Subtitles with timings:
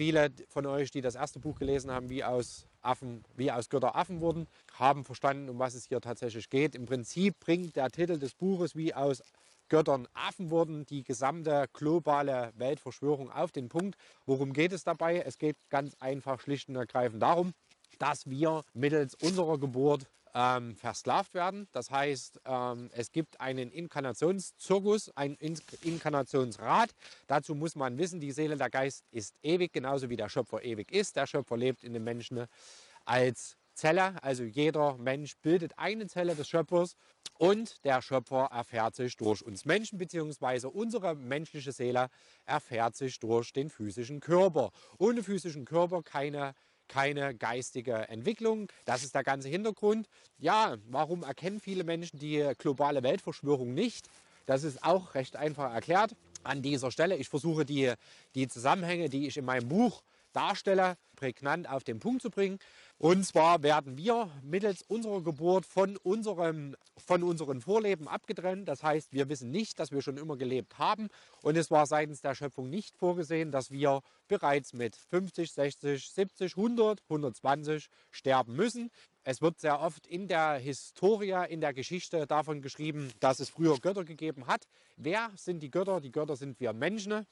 [0.00, 3.96] Viele von euch, die das erste Buch gelesen haben, wie aus Affen, wie aus Götter
[3.96, 6.74] Affen wurden, haben verstanden, um was es hier tatsächlich geht.
[6.74, 9.22] Im Prinzip bringt der Titel des Buches, wie aus
[9.68, 13.98] Göttern Affen wurden, die gesamte globale Weltverschwörung auf den Punkt.
[14.24, 15.20] Worum geht es dabei?
[15.20, 17.52] Es geht ganz einfach schlicht und ergreifend darum,
[17.98, 21.68] dass wir mittels unserer Geburt ähm, versklavt werden.
[21.72, 26.90] Das heißt, ähm, es gibt einen Inkarnationszirkus, ein In Inkarnationsrat.
[27.26, 30.92] Dazu muss man wissen, die Seele, der Geist ist ewig, genauso wie der Schöpfer ewig
[30.92, 31.16] ist.
[31.16, 32.46] Der Schöpfer lebt in den Menschen
[33.04, 36.96] als Zelle, also jeder Mensch bildet eine Zelle des Schöpfers
[37.38, 42.10] und der Schöpfer erfährt sich durch uns Menschen, beziehungsweise unsere menschliche Seele
[42.44, 44.70] erfährt sich durch den physischen Körper.
[44.98, 46.54] Ohne physischen Körper keine
[46.90, 48.68] keine geistige Entwicklung.
[48.84, 50.08] Das ist der ganze Hintergrund.
[50.38, 54.08] Ja, warum erkennen viele Menschen die globale Weltverschwörung nicht?
[54.46, 57.16] Das ist auch recht einfach erklärt an dieser Stelle.
[57.16, 57.92] Ich versuche die,
[58.34, 62.58] die Zusammenhänge, die ich in meinem Buch darstelle, prägnant auf den Punkt zu bringen.
[63.02, 68.68] Und zwar werden wir mittels unserer Geburt von, unserem, von unseren Vorleben abgetrennt.
[68.68, 71.08] Das heißt, wir wissen nicht, dass wir schon immer gelebt haben.
[71.40, 76.58] Und es war seitens der Schöpfung nicht vorgesehen, dass wir bereits mit 50, 60, 70,
[76.58, 78.90] 100, 120 sterben müssen.
[79.24, 83.78] Es wird sehr oft in der Historie, in der Geschichte davon geschrieben, dass es früher
[83.78, 84.66] Götter gegeben hat.
[84.98, 86.02] Wer sind die Götter?
[86.02, 87.26] Die Götter sind wir Menschen.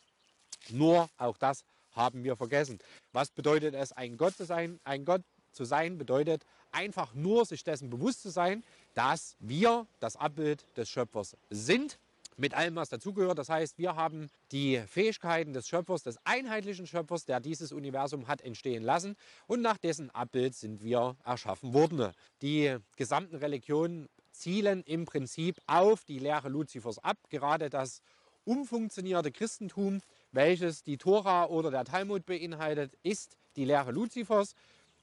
[0.70, 2.78] Nur auch das haben wir vergessen.
[3.12, 4.80] Was bedeutet es, ein Gott zu sein?
[4.84, 8.62] Ein Gott zu sein bedeutet einfach nur sich dessen bewusst zu sein,
[8.94, 11.98] dass wir das Abbild des Schöpfers sind
[12.38, 13.38] mit allem, was dazugehört.
[13.38, 18.40] Das heißt, wir haben die Fähigkeiten des Schöpfers, des einheitlichen Schöpfers, der dieses Universum hat
[18.42, 22.12] entstehen lassen und nach dessen Abbild sind wir erschaffen worden.
[22.42, 27.18] Die gesamten Religionen zielen im Prinzip auf die Lehre Luzifers ab.
[27.28, 28.02] Gerade das
[28.44, 34.54] umfunktionierte Christentum, welches die Tora oder der Talmud beinhaltet, ist die Lehre Luzifers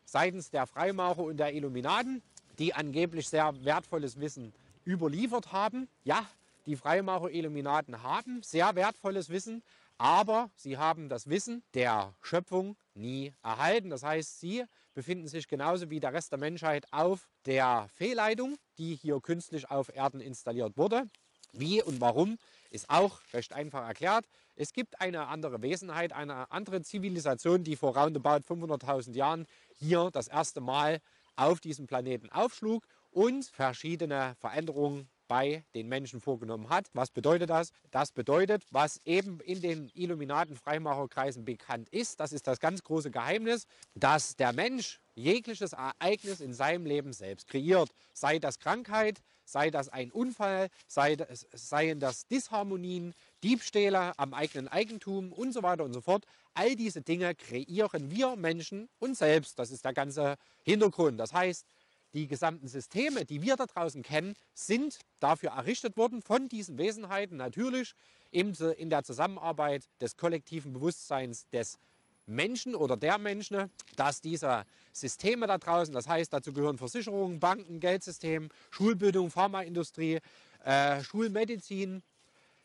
[0.05, 2.21] seitens der Freimaurer und der Illuminaten,
[2.59, 4.53] die angeblich sehr wertvolles Wissen
[4.85, 5.89] überliefert haben.
[6.03, 6.25] Ja,
[6.65, 9.61] die Freimaurer Illuminaten haben sehr wertvolles Wissen,
[9.97, 13.89] aber sie haben das Wissen der Schöpfung nie erhalten.
[13.89, 14.63] Das heißt, sie
[14.93, 19.93] befinden sich genauso wie der Rest der Menschheit auf der Fehlleitung, die hier künstlich auf
[19.93, 21.05] Erden installiert wurde.
[21.59, 22.37] Wie und warum
[22.69, 24.25] ist auch recht einfach erklärt.
[24.55, 29.45] Es gibt eine andere Wesenheit, eine andere Zivilisation, die vor roundabout 500.000 Jahren
[29.77, 30.99] hier das erste Mal
[31.35, 36.87] auf diesem Planeten aufschlug und verschiedene Veränderungen bei den Menschen vorgenommen hat.
[36.93, 37.71] Was bedeutet das?
[37.91, 43.65] Das bedeutet, was eben in den Illuminaten-Freimacherkreisen bekannt ist, das ist das ganz große Geheimnis,
[43.95, 47.89] dass der Mensch jegliches Ereignis in seinem Leben selbst kreiert.
[48.13, 54.67] Sei das Krankheit, sei das ein Unfall, sei das, seien das Disharmonien, Diebstähle am eigenen
[54.67, 56.25] Eigentum und so weiter und so fort.
[56.53, 59.57] All diese Dinge kreieren wir Menschen uns selbst.
[59.57, 61.19] Das ist der ganze Hintergrund.
[61.19, 61.65] Das heißt,
[62.13, 67.37] die gesamten Systeme, die wir da draußen kennen, sind dafür errichtet worden von diesen Wesenheiten,
[67.37, 67.93] natürlich
[68.31, 68.53] in
[68.89, 71.94] der Zusammenarbeit des kollektiven Bewusstseins des Menschen
[72.75, 78.49] oder der Menschen, dass diese Systeme da draußen, das heißt, dazu gehören Versicherungen, Banken, Geldsystem,
[78.71, 80.19] Schulbildung, Pharmaindustrie,
[80.63, 82.01] äh, Schulmedizin,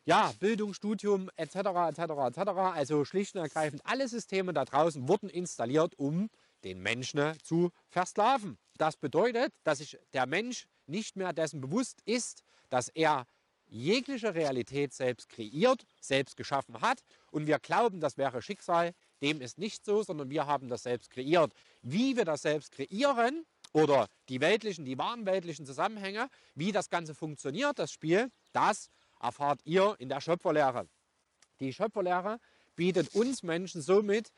[0.04, 1.56] ja, Bildung, Studium etc.
[1.90, 1.98] etc.
[1.98, 2.38] etc.
[2.74, 6.30] Also schlicht und ergreifend alle Systeme da draußen wurden installiert, um
[6.64, 8.58] den Menschen zu versklaven.
[8.76, 13.26] Das bedeutet, dass sich der Mensch nicht mehr dessen bewusst ist, dass er
[13.66, 17.02] jegliche Realität selbst kreiert, selbst geschaffen hat.
[17.30, 18.92] Und wir glauben, das wäre Schicksal.
[19.22, 21.52] Dem ist nicht so, sondern wir haben das selbst kreiert.
[21.82, 27.14] Wie wir das selbst kreieren oder die weltlichen, die wahren weltlichen Zusammenhänge, wie das Ganze
[27.14, 30.88] funktioniert, das Spiel, das erfahrt ihr in der Schöpferlehre.
[31.60, 32.40] Die Schöpferlehre
[32.74, 34.32] bietet uns Menschen somit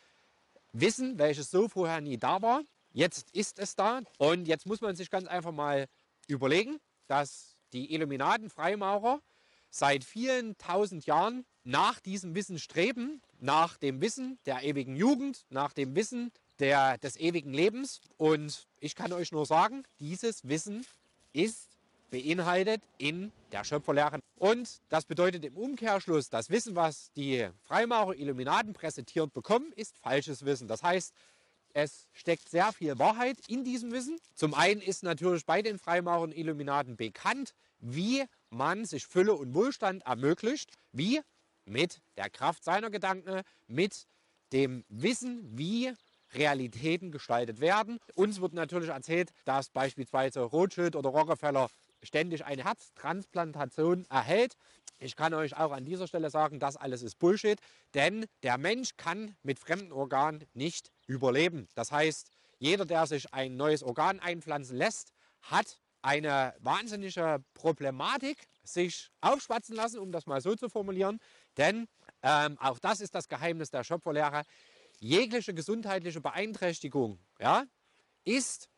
[0.72, 2.62] Wissen, welches so vorher nie da war.
[2.92, 5.86] Jetzt ist es da und jetzt muss man sich ganz einfach mal
[6.26, 9.20] überlegen, dass die Illuminaten Freimaurer
[9.70, 15.72] seit vielen tausend Jahren nach diesem Wissen streben, nach dem Wissen der ewigen Jugend, nach
[15.72, 18.00] dem Wissen der, des ewigen Lebens.
[18.16, 20.86] Und ich kann euch nur sagen, dieses Wissen
[21.32, 21.68] ist
[22.10, 24.20] beinhaltet in der Schöpferlehre.
[24.36, 30.44] Und das bedeutet im Umkehrschluss, das Wissen, was die Freimaurer Illuminaten präsentiert bekommen, ist falsches
[30.44, 30.68] Wissen.
[30.68, 31.12] Das heißt,
[31.74, 34.18] es steckt sehr viel Wahrheit in diesem Wissen.
[34.34, 40.04] Zum einen ist natürlich bei den Freimaurern Illuminaten bekannt, wie man sich Fülle und Wohlstand
[40.04, 41.22] ermöglicht, wie
[41.64, 44.06] mit der Kraft seiner Gedanken, mit
[44.52, 45.92] dem Wissen, wie
[46.34, 47.98] Realitäten gestaltet werden.
[48.14, 51.68] Uns wird natürlich erzählt, dass beispielsweise Rothschild oder Rockefeller
[52.02, 54.56] ständig eine Herztransplantation erhält.
[54.98, 57.58] Ich kann euch auch an dieser Stelle sagen, das alles ist Bullshit,
[57.94, 61.68] denn der Mensch kann mit fremden Organen nicht überleben.
[61.74, 65.12] Das heißt, jeder, der sich ein neues Organ einpflanzen lässt,
[65.42, 71.18] hat eine wahnsinnige Problematik sich aufschwatzen lassen, um das mal so zu formulieren.
[71.56, 71.88] Denn
[72.22, 74.42] ähm, auch das ist das Geheimnis der Schöpferlehre.
[74.98, 77.64] Jegliche gesundheitliche Beeinträchtigung ja,
[78.24, 78.68] ist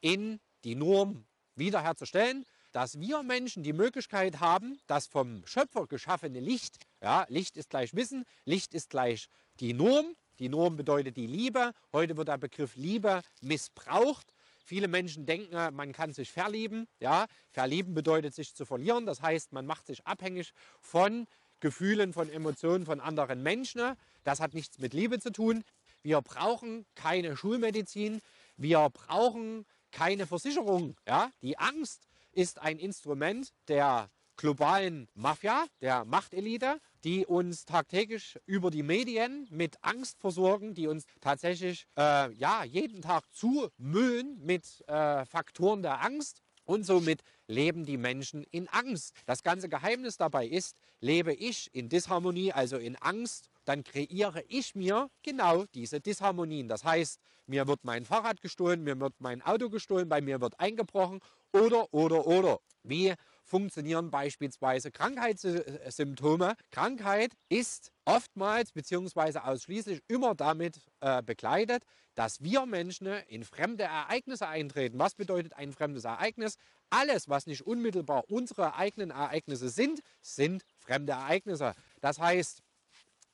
[0.00, 1.26] in die Norm
[1.56, 2.44] wiederherzustellen
[2.74, 7.94] dass wir Menschen die Möglichkeit haben, das vom Schöpfer geschaffene Licht, ja, Licht ist gleich
[7.94, 9.28] Wissen, Licht ist gleich
[9.60, 11.72] die Norm, die Norm bedeutet die Liebe.
[11.92, 14.26] Heute wird der Begriff Liebe missbraucht.
[14.64, 16.88] Viele Menschen denken, man kann sich verlieben.
[16.98, 19.06] Ja, verlieben bedeutet sich zu verlieren.
[19.06, 21.28] Das heißt, man macht sich abhängig von
[21.60, 23.94] Gefühlen, von Emotionen von anderen Menschen.
[24.22, 25.64] Das hat nichts mit Liebe zu tun.
[26.02, 28.20] Wir brauchen keine Schulmedizin.
[28.56, 30.96] Wir brauchen keine Versicherung.
[31.06, 38.70] Ja, die Angst ist ein Instrument der globalen Mafia, der Machtelite, die uns tagtäglich über
[38.70, 45.24] die Medien mit Angst versorgen, die uns tatsächlich äh, ja, jeden Tag zumüllen mit äh,
[45.26, 46.40] Faktoren der Angst.
[46.64, 49.14] Und somit leben die Menschen in Angst.
[49.26, 54.74] Das ganze Geheimnis dabei ist, lebe ich in Disharmonie, also in Angst, dann kreiere ich
[54.74, 56.68] mir genau diese Disharmonien.
[56.68, 60.58] Das heißt, mir wird mein Fahrrad gestohlen, mir wird mein Auto gestohlen, bei mir wird
[60.60, 61.20] eingebrochen
[61.52, 62.58] oder, oder, oder.
[62.82, 66.54] Wie funktionieren beispielsweise Krankheitssymptome?
[66.70, 69.38] Krankheit ist oftmals bzw.
[69.38, 71.84] ausschließlich immer damit äh, begleitet,
[72.14, 74.98] dass wir Menschen in fremde Ereignisse eintreten.
[74.98, 76.56] Was bedeutet ein fremdes Ereignis?
[76.90, 81.74] Alles, was nicht unmittelbar unsere eigenen Ereignisse sind, sind fremde Ereignisse.
[82.00, 82.62] Das heißt,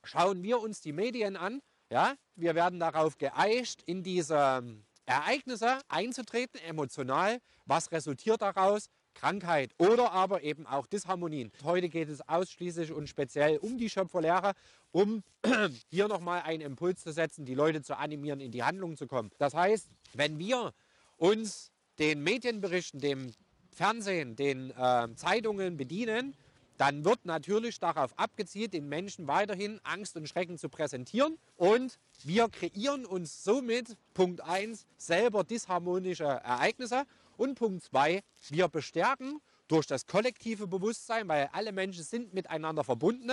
[0.04, 1.60] schauen wir uns die Medien an,
[1.90, 4.62] ja, wir werden darauf geeicht, in diese
[5.06, 7.40] Ereignisse einzutreten, emotional.
[7.66, 8.88] Was resultiert daraus?
[9.14, 11.50] Krankheit oder aber eben auch Disharmonien.
[11.64, 14.52] Heute geht es ausschließlich und speziell um die Schöpferlehre,
[14.92, 15.22] um
[15.90, 19.30] hier nochmal einen Impuls zu setzen, die Leute zu animieren, in die Handlung zu kommen.
[19.38, 20.72] Das heißt, wenn wir
[21.16, 23.32] uns den Medienberichten, dem
[23.72, 26.34] Fernsehen, den äh, Zeitungen bedienen,
[26.80, 31.38] dann wird natürlich darauf abgezielt, den Menschen weiterhin Angst und Schrecken zu präsentieren.
[31.56, 37.04] Und wir kreieren uns somit, Punkt 1, selber disharmonische Ereignisse.
[37.36, 43.30] Und Punkt 2, wir bestärken durch das kollektive Bewusstsein, weil alle Menschen sind miteinander verbunden.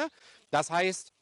[0.49, 1.13] Das heißt,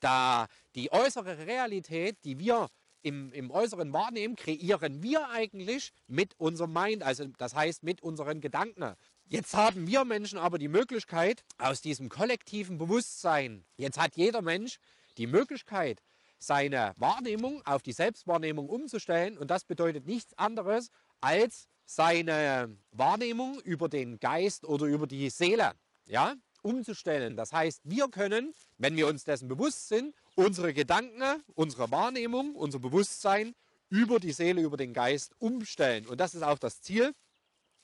[0.00, 2.68] da die äußere Realität, die wir
[3.00, 8.42] im, im Äußeren wahrnehmen, kreieren wir eigentlich mit unserem Mind, also das heißt mit unseren
[8.42, 8.94] Gedanken.
[9.30, 14.78] Jetzt haben wir Menschen aber die Möglichkeit, aus diesem kollektiven Bewusstsein, jetzt hat jeder Mensch
[15.18, 16.02] die Möglichkeit,
[16.38, 19.36] seine Wahrnehmung auf die Selbstwahrnehmung umzustellen.
[19.36, 20.90] Und das bedeutet nichts anderes
[21.20, 25.72] als seine Wahrnehmung über den Geist oder über die Seele
[26.06, 27.36] ja, umzustellen.
[27.36, 32.78] Das heißt, wir können, wenn wir uns dessen bewusst sind, unsere Gedanken, unsere Wahrnehmung, unser
[32.78, 33.54] Bewusstsein
[33.90, 36.06] über die Seele, über den Geist umstellen.
[36.06, 37.12] Und das ist auch das Ziel,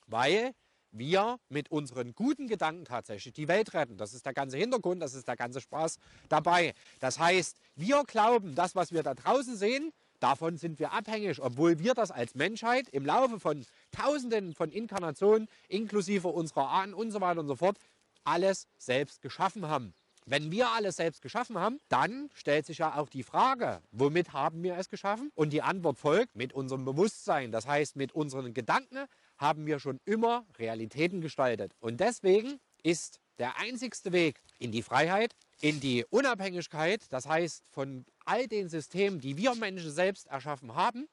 [0.07, 0.55] weil
[0.95, 3.97] wir mit unseren guten Gedanken tatsächlich die Welt retten.
[3.97, 5.99] Das ist der ganze Hintergrund, das ist der ganze Spaß
[6.29, 6.75] dabei.
[7.01, 11.79] Das heißt, wir glauben, das, was wir da draußen sehen, davon sind wir abhängig, obwohl
[11.79, 17.21] wir das als Menschheit im Laufe von Tausenden von Inkarnationen, inklusive unserer Ahnen und so
[17.21, 17.77] weiter und so fort,
[18.25, 19.95] alles selbst geschaffen haben.
[20.27, 24.63] Wenn wir alles selbst geschaffen haben, dann stellt sich ja auch die Frage, womit haben
[24.63, 25.31] wir es geschaffen?
[25.35, 29.05] Und die Antwort folgt mit unserem Bewusstsein, das heißt mit unseren Gedanken,
[29.45, 31.73] haben wir schon immer Realitäten gestaltet.
[31.79, 38.07] Und deswegen ist der einzigste Weg in die Freiheit, in die Unabhängigkeit, das heißt von
[38.25, 41.07] all den Systemen, die wir Menschen selbst erschaffen haben,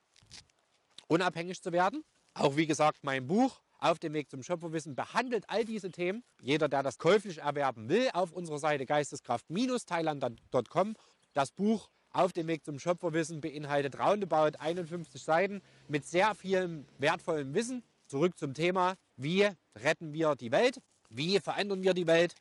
[1.08, 2.06] unabhängig zu werden.
[2.34, 6.24] Auch wie gesagt, mein Buch auf dem Weg zum Schöpferwissen behandelt all diese Themen.
[6.42, 10.96] Jeder, der das käuflich erwerben will, auf unserer Seite geisteskraft-thailand.com.
[11.34, 17.54] Das Buch auf dem Weg zum Schöpferwissen beinhaltet roundabout 51 Seiten mit sehr vielem wertvollem
[17.54, 22.36] Wissen zurück zum Thema, wie retten wir die Welt, wie verändern wir die Welt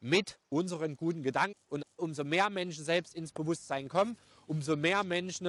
[0.00, 1.56] mit unseren guten Gedanken.
[1.68, 5.48] Und umso mehr Menschen selbst ins Bewusstsein kommen, umso mehr Menschen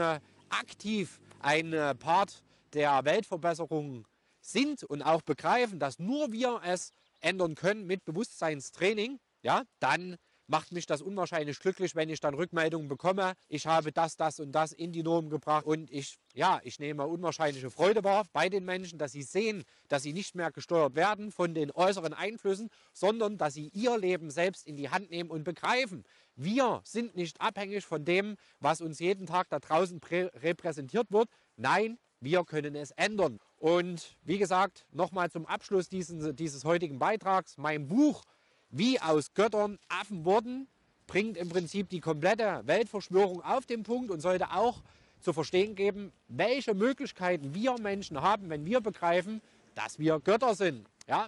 [0.49, 2.43] aktiv ein Part
[2.73, 4.07] der Weltverbesserung
[4.39, 10.15] sind und auch begreifen, dass nur wir es ändern können mit Bewusstseinstraining, ja, dann
[10.47, 14.51] macht mich das unwahrscheinlich glücklich, wenn ich dann Rückmeldungen bekomme, ich habe das, das und
[14.53, 18.65] das in die Norm gebracht und ich, ja, ich nehme unwahrscheinliche Freude wahr bei den
[18.65, 23.37] Menschen, dass sie sehen, dass sie nicht mehr gesteuert werden von den äußeren Einflüssen, sondern
[23.37, 26.03] dass sie ihr Leben selbst in die Hand nehmen und begreifen.
[26.35, 31.29] Wir sind nicht abhängig von dem, was uns jeden Tag da draußen repräsentiert wird.
[31.55, 33.39] Nein, wir können es ändern.
[33.57, 38.23] Und wie gesagt, nochmal zum Abschluss dieses, dieses heutigen Beitrags, mein Buch
[38.69, 40.67] wie aus Göttern Affen wurden,
[41.07, 44.81] bringt im Prinzip die komplette Weltverschwörung auf den Punkt und sollte auch
[45.21, 49.41] zu verstehen geben, welche Möglichkeiten wir Menschen haben, wenn wir begreifen,
[49.75, 50.87] dass wir Götter sind.
[51.07, 51.27] Ja?